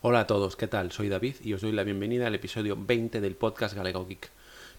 [0.00, 0.92] Hola a todos, ¿qué tal?
[0.92, 4.30] Soy David y os doy la bienvenida al episodio 20 del podcast Galego Geek.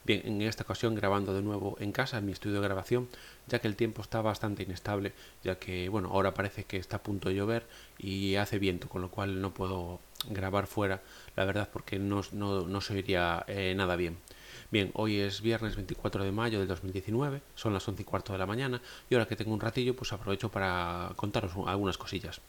[0.05, 3.09] Bien, en esta ocasión grabando de nuevo en casa, en mi estudio de grabación,
[3.45, 5.11] ya que el tiempo está bastante inestable,
[5.43, 7.67] ya que, bueno, ahora parece que está a punto de llover
[7.97, 9.99] y hace viento, con lo cual no puedo
[10.29, 11.01] grabar fuera,
[11.35, 14.15] la verdad, porque no, no, se oiría eh, nada bien.
[14.71, 18.39] Bien, hoy es viernes 24 de mayo del 2019, son las 11 y cuarto de
[18.39, 22.39] la mañana y ahora que tengo un ratillo, pues aprovecho para contaros algunas cosillas.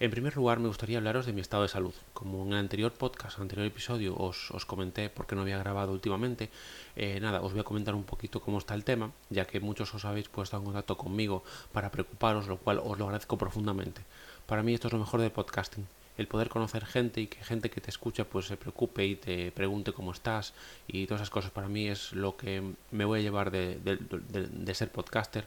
[0.00, 1.92] En primer lugar, me gustaría hablaros de mi estado de salud.
[2.12, 5.90] Como en el anterior podcast, anterior episodio, os, os comenté por qué no había grabado
[5.90, 6.50] últimamente,
[6.94, 9.92] eh, nada, os voy a comentar un poquito cómo está el tema, ya que muchos
[9.94, 11.42] os habéis puesto en contacto conmigo
[11.72, 14.02] para preocuparos, lo cual os lo agradezco profundamente.
[14.46, 15.84] Para mí esto es lo mejor del podcasting,
[16.16, 19.50] el poder conocer gente y que gente que te escucha pues se preocupe y te
[19.50, 20.54] pregunte cómo estás
[20.86, 24.92] y todas esas cosas para mí es lo que me voy a llevar de, ser
[24.92, 25.46] podcaster,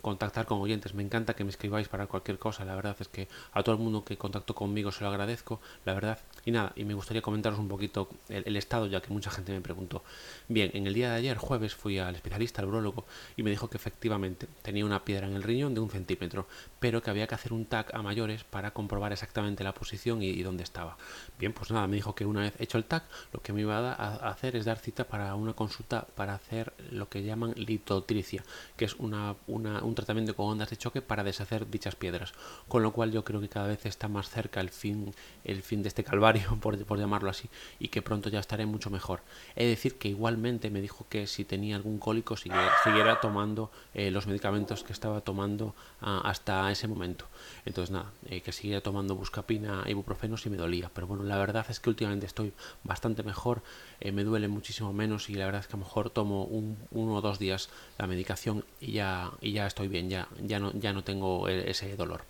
[0.00, 0.94] contactar con oyentes.
[0.94, 2.64] Me encanta que me escribáis para cualquier cosa.
[2.64, 5.94] La verdad es que a todo el mundo que contactó conmigo se lo agradezco, la
[5.94, 6.18] verdad.
[6.44, 9.60] Y nada, y me gustaría comentaros un poquito el, estado, ya que mucha gente me
[9.60, 10.02] preguntó.
[10.48, 13.04] Bien, en el día de ayer, jueves, fui al especialista, al urologo,
[13.36, 16.46] y me dijo que efectivamente tenía una piedra en el riñón de un centímetro,
[16.78, 20.42] pero que había que hacer un TAC a mayores para comprobar exactamente la posición y,
[20.42, 20.96] dónde estaba.
[21.38, 23.92] Bien, pues nada, me dijo que una vez hecho el TAC, lo que me iba
[23.92, 28.44] a, hacer es dar cita para una consulta para hacer lo que llaman litotricia,
[28.76, 32.32] que es una, una, un tratamiento con ondas de choque para deshacer dichas piedras.
[32.68, 35.82] Con lo cual yo creo que cada vez está más cerca el fin, el fin
[35.82, 39.20] de este calvario, por, por llamarlo así, y que pronto ya estaré mucho mejor.
[39.54, 44.26] He decir que igualmente me dijo que si tenía algún cólico siguiera, tomando eh, los
[44.26, 47.26] medicamentos que estaba tomando ah, hasta ese momento.
[47.64, 50.90] Entonces nada, eh, que siguiera tomando buscapina, ibuprofeno si me dolía.
[50.94, 52.52] Pero bueno, la verdad es que últimamente estoy
[52.84, 53.62] bastante mejor,
[54.00, 56.76] eh, me duele muchísimo menos y la verdad es que a lo mejor tomo un,
[56.90, 60.72] uno o dos días la medicación y ya, y ya estoy bien, ya, ya, no,
[60.72, 62.24] ya no tengo e, ese dolor.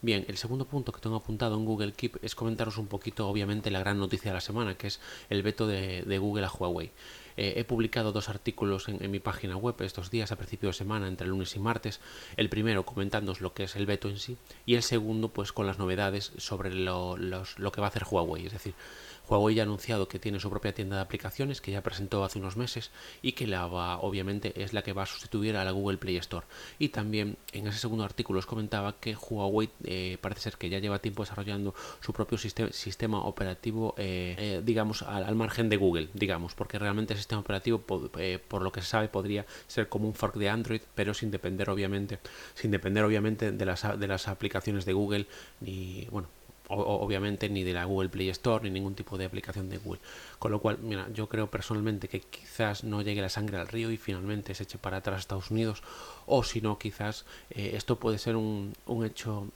[0.00, 3.70] Bien, el segundo punto que tengo apuntado en Google Keep es comentaros un poquito, obviamente,
[3.70, 6.92] la gran noticia de la semana, que es el veto de, Google a Huawei.
[7.36, 11.08] Eh, he publicado dos artículos en, mi página web estos días, a principio de semana,
[11.08, 12.00] entre lunes y martes.
[12.36, 14.36] El primero comentándoos lo que es el veto en sí
[14.66, 18.46] y el segundo pues con las novedades sobre lo, lo que va a hacer Huawei.
[18.46, 18.74] Es decir,
[19.28, 22.38] Huawei ya ha anunciado que tiene su propia tienda de aplicaciones que ya presentó hace
[22.38, 22.90] unos meses
[23.22, 26.16] y que la va, obviamente es la que va a sustituir a la Google Play
[26.16, 26.46] Store.
[26.78, 30.78] Y también en ese segundo artículo os comentaba que Huawei eh, parece ser que ya
[30.78, 36.54] lleva tiempo desarrollando su propio sistema, operativo, eh, eh, digamos, al, margen de Google, digamos,
[36.54, 40.36] porque realmente el sistema operativo, por lo que se sabe, podría ser como un fork
[40.36, 42.18] de Android, pero sin depender, obviamente,
[42.54, 45.26] sin depender, obviamente, de las, de las aplicaciones de Google
[45.60, 46.28] ni, bueno,
[46.68, 50.00] obviamente ni de la Google Play Store ni ningún tipo de aplicación de Google.
[50.38, 53.90] Con lo cual, mira, yo creo personalmente que quizás no llegue la sangre al río
[53.90, 55.82] y finalmente se eche para atrás Estados Unidos,
[56.26, 59.48] o si no, quizás eh, esto puede ser un, un hecho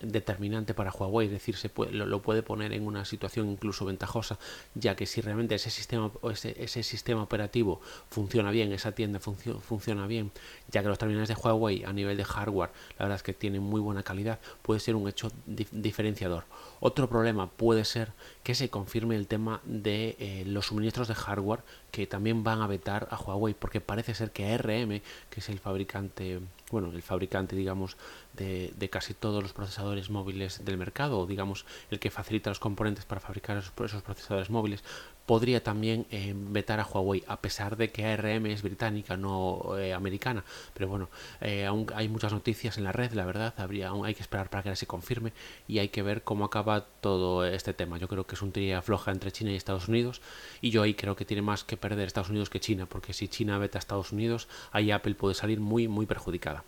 [0.00, 4.38] determinante para Huawei, es decir, se puede, lo, puede poner en una situación incluso ventajosa,
[4.74, 10.06] ya que si realmente ese sistema, ese, ese sistema operativo funciona bien, esa tienda funciona
[10.06, 10.30] bien,
[10.70, 13.62] ya que los terminales de Huawei a nivel de hardware, la verdad es que tienen
[13.62, 16.44] muy buena calidad, puede ser un hecho diferenciador.
[16.80, 18.12] Otro problema puede ser
[18.42, 21.60] que se confirme el tema de eh, los suministros de hardware
[21.90, 25.58] que también van a vetar a Huawei, porque parece ser que ARM, que es el
[25.58, 27.96] fabricante bueno, el fabricante, digamos,
[28.34, 32.60] de, de, casi todos los procesadores móviles del mercado, o digamos, el que facilita los
[32.60, 34.84] componentes para fabricar esos, procesadores móviles,
[35.30, 39.94] podría también eh, vetar a Huawei, a pesar de que ARM es británica, no eh,
[39.94, 40.42] americana.
[40.74, 41.08] Pero bueno,
[41.40, 44.50] eh, aún hay muchas noticias en la red, la verdad, habría, aún hay que esperar
[44.50, 45.32] para que se confirme
[45.68, 47.96] y hay que ver cómo acaba todo este tema.
[47.96, 50.20] Yo creo que es un tría floja entre China y Estados Unidos,
[50.60, 53.28] y yo ahí creo que tiene más que perder Estados Unidos que China, porque si
[53.28, 56.64] China veta a Estados Unidos, ahí Apple puede salir muy, muy perjudicada.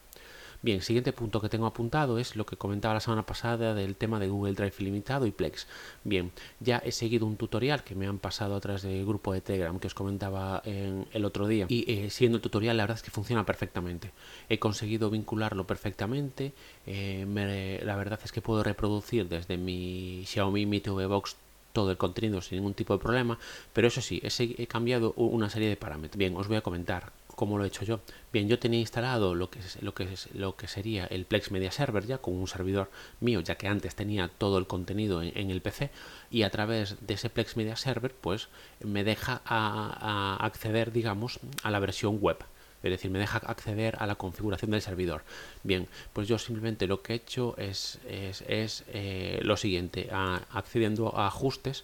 [0.65, 4.21] Bien, siguiente punto que tengo apuntado es lo que comentaba la semana pasada del tema
[4.21, 5.67] de Google Drive ilimitado y Plex.
[6.05, 6.31] Bien,
[6.61, 9.81] ya he seguido un tutorial que me han pasado a través del grupo de Telegram
[9.81, 13.03] que os comentaba en el otro día y eh, siguiendo el tutorial la verdad es
[13.03, 14.13] que funciona perfectamente.
[14.49, 16.53] He conseguido vincularlo perfectamente,
[16.87, 21.35] eh, la verdad es que puedo reproducir desde mi Xiaomi Mi TV Box
[21.73, 23.39] todo el contenido sin ningún tipo de problema,
[23.73, 26.19] pero eso sí, he cambiado una serie de parámetros.
[26.19, 27.13] Bien, os voy a comentar
[27.43, 27.99] ¿Cómo lo he hecho yo?
[28.33, 31.51] Bien, yo tenía instalado lo que, es, lo, que es, lo que sería el Plex
[31.51, 35.51] Media Server ya con un servidor mío, ya que antes tenía todo el contenido en,
[35.51, 35.91] el PC
[36.31, 38.47] y a través de ese Plex Media Server pues
[38.79, 42.37] me deja a, acceder, digamos, a la versión web.
[42.85, 45.25] Es decir, me deja acceder a la configuración del servidor.
[45.65, 51.13] Bien, pues yo simplemente lo que he hecho es, es, es eh, lo siguiente, accediendo
[51.19, 51.83] a ajustes,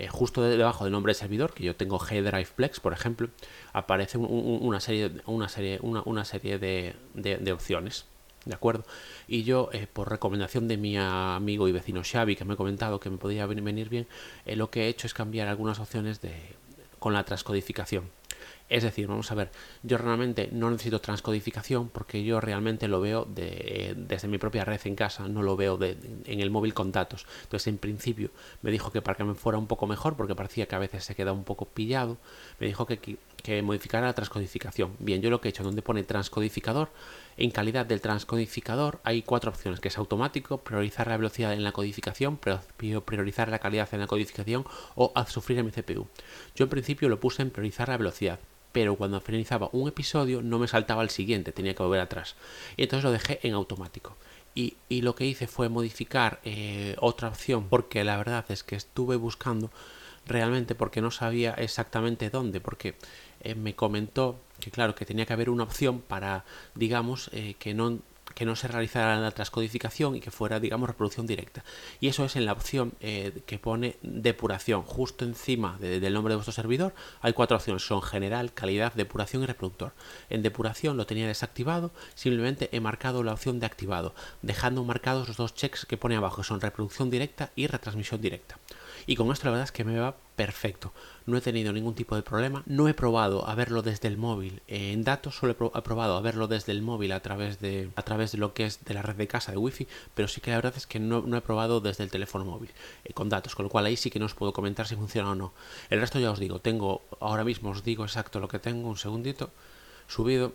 [0.00, 3.28] eh, justo debajo del nombre del servidor, que yo tengo G-Drive Plex, por ejemplo,
[3.74, 8.06] aparece una serie, una serie, una, serie de, opciones.
[8.46, 8.86] ¿De acuerdo?
[9.28, 12.98] Y yo, eh, por recomendación de mi amigo y vecino Xavi, que me ha comentado
[12.98, 14.06] que me podía venir bien,
[14.46, 16.34] eh, lo que he hecho es cambiar algunas opciones de,
[16.98, 18.08] con la transcodificación.
[18.70, 19.50] Es decir, vamos a ver,
[19.82, 24.80] yo realmente no necesito transcodificación porque yo realmente lo veo de, desde mi propia red
[24.84, 27.26] en casa, no lo veo en el móvil con datos.
[27.42, 28.30] Entonces, en principio,
[28.62, 31.04] me dijo que para que me fuera un poco mejor, porque parecía que a veces
[31.04, 32.16] se queda un poco pillado,
[32.60, 34.92] me dijo que, que modificara la transcodificación.
[35.00, 36.90] Bien, yo lo que he hecho, donde pone transcodificador,
[37.36, 41.72] en calidad del transcodificador hay cuatro opciones, que es automático, priorizar la velocidad en la
[41.72, 44.64] codificación, priorizar la calidad en la codificación
[44.94, 46.06] o haz sufrir en mi CPU.
[46.54, 48.38] Yo en principio lo puse en priorizar la velocidad
[48.72, 52.36] pero cuando finalizaba un episodio no me saltaba al siguiente, tenía que volver atrás.
[52.76, 54.16] Y entonces lo dejé en automático.
[54.54, 59.16] Y, lo que hice fue modificar eh, otra opción, porque la verdad es que estuve
[59.16, 59.70] buscando
[60.26, 62.94] realmente porque no sabía exactamente dónde, porque
[63.40, 66.44] eh, me comentó que claro, que tenía que haber una opción para,
[66.74, 67.98] digamos, eh, que no
[68.34, 71.64] que no se realizara la transcodificación y que fuera, digamos, reproducción directa.
[72.00, 74.82] Y eso es en la opción eh, que pone depuración.
[74.82, 77.82] Justo encima del nombre de vuestro servidor hay cuatro opciones.
[77.82, 79.92] Son general, calidad, depuración y reproductor.
[80.28, 85.36] En depuración lo tenía desactivado, simplemente he marcado la opción de activado, dejando marcados los
[85.36, 88.58] dos checks que pone abajo, son reproducción directa y retransmisión directa.
[89.06, 90.92] Y con esto la verdad es que me va perfecto.
[91.26, 92.62] No he tenido ningún tipo de problema.
[92.66, 96.48] No he probado a verlo desde el móvil en datos, solo he, probado a verlo
[96.48, 99.16] desde el móvil a través de a través de lo que es de la red
[99.16, 102.04] de casa de wifi, pero sí que la verdad es que no, he probado desde
[102.04, 102.70] el teléfono móvil
[103.04, 105.30] eh, con datos, con lo cual ahí sí que no os puedo comentar si funciona
[105.30, 105.52] o no.
[105.90, 108.96] El resto ya os digo, tengo ahora mismo os digo exacto lo que tengo, un
[108.96, 109.50] segundito,
[110.08, 110.52] subido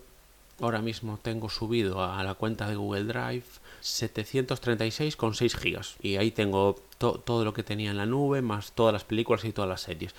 [0.62, 3.46] ahora mismo tengo subido a la cuenta de Google Drive
[3.84, 5.96] 736,6 gigas.
[6.02, 9.52] Y ahí tengo todo lo que tenía en la nube más todas las películas y
[9.52, 10.16] todas las series.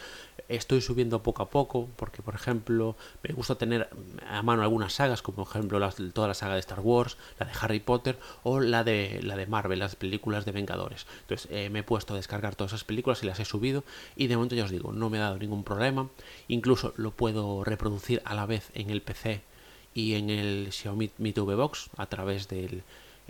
[0.48, 3.88] Estoy subiendo poco a poco porque por ejemplo me gusta tener
[4.28, 7.46] a mano algunas sagas como por ejemplo las, toda la saga de Star Wars la
[7.46, 11.06] de Harry Potter o la de la de Marvel las películas de Vengadores.
[11.22, 13.82] Entonces eh, me he puesto a descargar todas esas películas y las he subido
[14.14, 16.08] y de momento ya os digo no me ha dado ningún problema.
[16.46, 19.42] Incluso lo puedo reproducir a la vez en el PC
[19.96, 22.82] y en el Xiaomi Mi TV Box a través del,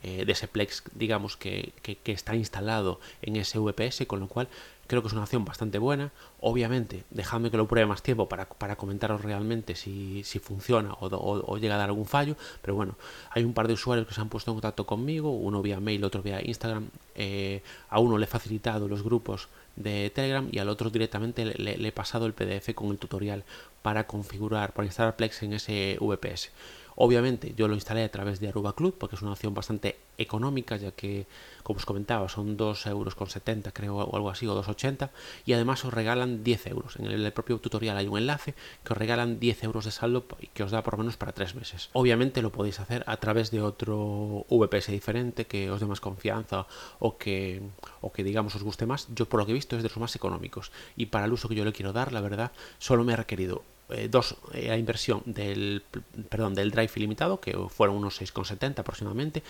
[0.02, 4.48] eh, de ese Plex, digamos, que, que, está instalado en ese VPS, con lo cual
[4.86, 6.12] creo que es una opción bastante buena.
[6.40, 11.58] Obviamente, dejadme que lo pruebe más tiempo para, para comentaros realmente si, si funciona o,
[11.58, 12.96] llega a dar algún fallo, pero bueno,
[13.30, 16.04] hay un par de usuarios que se han puesto en contacto conmigo, uno vía mail,
[16.04, 16.88] otro vía Instagram.
[17.14, 21.76] Eh, a uno le he facilitado los grupos de Telegram y al otro directamente le,
[21.76, 23.44] le, he pasado el PDF con el tutorial
[23.82, 26.50] para configurar, para instalar Plex en ese VPS.
[26.96, 30.76] Obviamente yo lo instalé a través de Aruba Club porque es una opción bastante económica
[30.76, 31.26] ya que,
[31.62, 35.10] como os comentaba, son 2,70 euros con 70 creo o algo así o 2,80
[35.44, 36.96] y además os regalan 10 euros.
[36.96, 38.54] En el, propio tutorial hay un enlace
[38.84, 41.32] que os regalan 10 euros de saldo y que os da por lo menos para
[41.32, 41.90] 3 meses.
[41.92, 46.66] Obviamente lo podéis hacer a través de otro VPS diferente que os dé más confianza
[46.98, 47.62] o que,
[48.00, 49.08] o que digamos os guste más.
[49.14, 51.48] Yo por lo que he visto es de los más económicos y para el uso
[51.48, 54.76] que yo le quiero dar, la verdad, solo me ha requerido eh, dos eh, a
[54.76, 55.82] inversión del,
[56.28, 59.44] perdón, del drive ilimitado, que fueron unos 6,70 aproximadamente,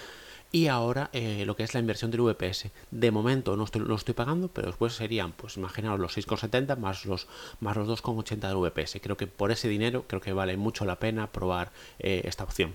[0.52, 2.70] y ahora eh, lo que es la inversión del VPS.
[2.90, 7.04] De momento no estoy, lo estoy pagando, pero después serían, pues imaginaos los 6,70 más
[7.04, 7.26] los,
[7.60, 9.00] más los 2,80 del VPS.
[9.02, 12.72] Creo que por ese dinero creo que vale mucho la pena probar eh, esta opción.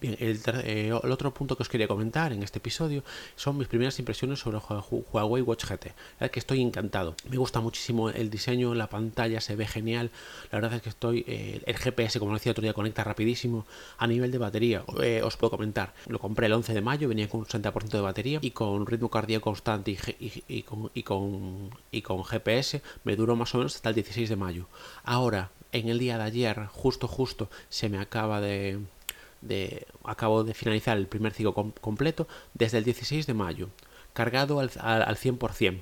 [0.00, 3.04] Bien, eh, el, otro punto que os quería comentar en este episodio
[3.36, 5.86] son mis primeras impresiones sobre Huawei Watch GT.
[5.86, 7.14] La verdad que estoy encantado.
[7.28, 10.10] Me gusta muchísimo el diseño, la pantalla se ve genial.
[10.50, 13.66] La verdad es que estoy, el GPS, como decía otro día, conecta rapidísimo.
[13.98, 14.84] A nivel de batería,
[15.22, 18.38] os puedo comentar, lo compré el 11 de mayo, venía con un 60% de batería
[18.40, 23.54] y con ritmo cardíaco constante y, con, y, con, y con GPS me duró más
[23.54, 24.66] o menos hasta el 16 de mayo.
[25.04, 28.78] Ahora, en el día de ayer, justo justo, se me acaba de,
[29.42, 33.68] de acabo de finalizar el primer ciclo completo desde el 16 de mayo,
[34.12, 35.80] cargado al, al, al 100%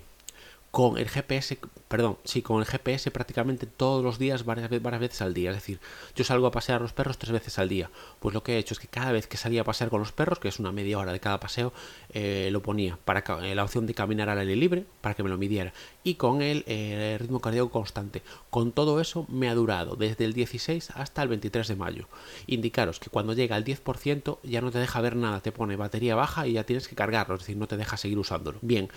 [0.70, 1.58] con el GPS,
[1.88, 5.50] perdón, sí, con el GPS prácticamente todos los días, varias, varias veces al día.
[5.50, 5.80] Es decir,
[6.14, 7.90] yo salgo a pasear los perros tres veces al día.
[8.20, 10.12] Pues lo que he hecho es que cada vez que salía a pasear con los
[10.12, 11.72] perros, que es una media hora de cada paseo,
[12.10, 15.30] eh, lo ponía para eh, la opción de caminar al aire libre, para que me
[15.30, 15.72] lo midiera.
[16.04, 18.22] Y con el eh, ritmo cardíaco constante.
[18.50, 22.08] Con todo eso me ha durado desde el 16 hasta el 23 de mayo.
[22.46, 26.14] Indicaros que cuando llega al 10% ya no te deja ver nada, te pone batería
[26.14, 28.58] baja y ya tienes que cargarlo, es decir, no te deja seguir usándolo.
[28.60, 28.90] Bien,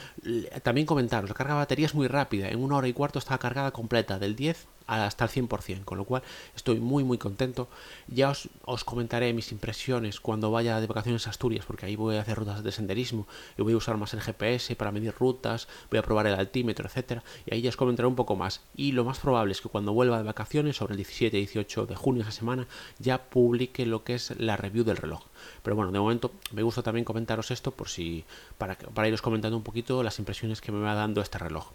[0.63, 2.50] también comentaros, la carga batería es muy rápida.
[2.50, 6.06] En una hora y cuarto está cargada completa, del 10 hasta el 100%, con lo
[6.06, 6.24] cual
[6.56, 7.70] estoy muy muy contento.
[8.08, 12.18] Ya os, os, comentaré mis impresiones cuando vaya de vacaciones a Asturias, porque ahí voy
[12.18, 15.68] a hacer rutas de senderismo y voy a usar más el GPS para medir rutas,
[15.90, 18.62] voy a probar el altímetro, etcétera, y ahí ya os comentaré un poco más.
[18.76, 21.86] Y lo más probable es que cuando vuelva de vacaciones, sobre el 17 y 18
[21.86, 22.68] de junio esa semana,
[23.00, 25.24] ya publique lo que es la review del reloj.
[25.64, 28.26] Pero bueno, de momento me gusta también comentaros esto por si
[28.58, 31.72] para, para iros comentando un poquito las impresiones que me va dando este reloj.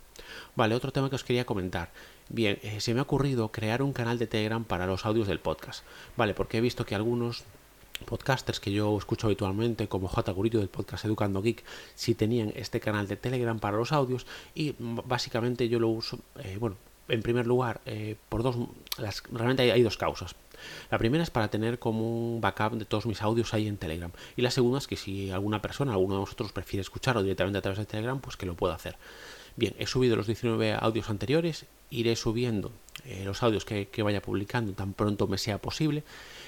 [0.54, 1.90] Vale, otro tema que os quería comentar.
[2.28, 5.38] Bien, eh, se me ha ocurrido crear un canal de Telegram para los audios del
[5.38, 5.84] podcast.
[6.16, 7.44] Vale, porque he visto que algunos
[8.04, 10.32] podcasters que yo escucho habitualmente, como J.
[10.32, 11.64] Gurillo del podcast Educando Geek,
[11.94, 16.56] si tenían este canal de Telegram para los audios y básicamente yo lo uso, eh,
[16.58, 16.76] bueno,
[17.08, 18.56] en primer lugar, eh, por dos,
[18.98, 20.34] las, realmente hay, hay, dos causas.
[20.90, 24.10] La primera es para tener como un backup de todos mis audios ahí en Telegram.
[24.36, 27.62] Y la segunda es que si alguna persona, alguno de vosotros prefiere escucharlo directamente a
[27.62, 28.96] través de Telegram, pues que lo pueda hacer.
[29.56, 32.72] Bien, he subido los 19 audios anteriores, iré subiendo
[33.04, 36.02] eh, los audios que, vaya publicando tan pronto me sea posible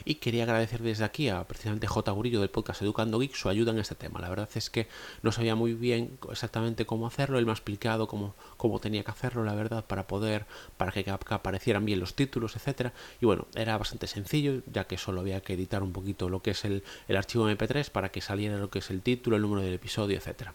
[0.05, 2.11] y quería agradecer desde aquí a precisamente J.
[2.12, 4.21] Gurillo del podcast Educando Geek su ayuda en este tema.
[4.21, 4.88] La verdad es que
[5.23, 9.11] no sabía muy bien exactamente cómo hacerlo, él me ha explicado cómo, cómo tenía que
[9.11, 10.47] hacerlo, la verdad, para poder,
[10.77, 12.93] para que, que aparecieran bien los títulos, etcétera.
[13.21, 16.50] Y bueno, era bastante sencillo, ya que solo había que editar un poquito lo que
[16.50, 19.62] es el, el archivo MP3 para que saliera lo que es el título, el número
[19.62, 20.55] del episodio, etcétera.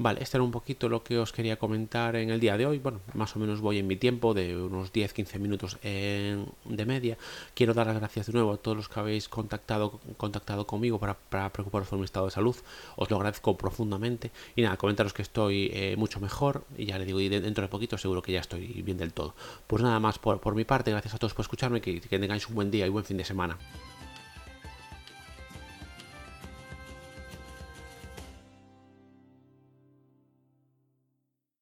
[0.00, 2.78] Vale, este era un poquito lo que os quería comentar en el día de hoy.
[2.78, 7.18] Bueno, más o menos voy en mi tiempo de unos 10-15 minutos de media.
[7.54, 11.14] Quiero dar las gracias de nuevo a todos los que habéis contactado, contactado conmigo para,
[11.14, 12.54] para preocuparos por mi estado de salud.
[12.94, 14.30] Os lo agradezco profundamente.
[14.54, 16.64] Y nada, comentaros que estoy eh, mucho mejor.
[16.76, 19.34] Y ya le digo, dentro de poquito seguro que ya estoy bien del todo.
[19.66, 21.80] Pues nada más por, por mi parte, gracias a todos por escucharme.
[21.80, 23.58] Que, que tengáis un buen día y buen fin de semana.